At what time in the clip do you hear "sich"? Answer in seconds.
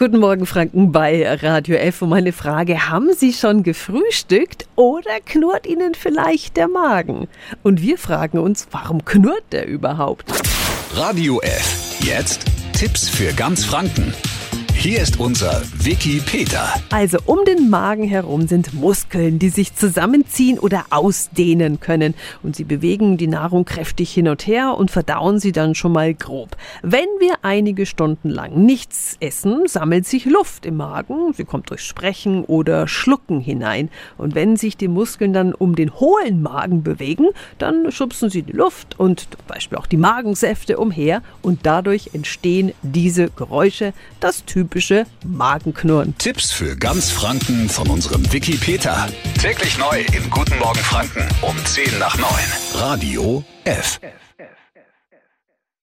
19.50-19.74, 30.06-30.24, 34.56-34.78